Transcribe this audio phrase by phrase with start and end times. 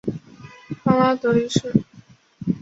[0.83, 1.83] 康拉德一世。